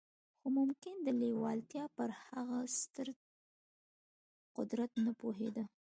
خو 0.37 0.47
ممکن 0.59 0.95
د 1.05 1.07
لېوالتیا 1.21 1.85
پر 1.95 2.09
هغه 2.27 2.59
ستر 2.79 3.07
قدرت 4.57 4.91
نه 5.05 5.11
پوهېده 5.19 5.63